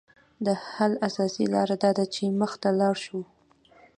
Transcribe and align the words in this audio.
د 0.45 0.47
حل 0.71 0.91
اساسي 1.07 1.45
لاره 1.53 1.75
داده 1.83 2.05
چې 2.13 2.23
مخ 2.39 2.51
ته 2.61 2.67
ولاړ 2.73 2.95
شو 3.05 3.19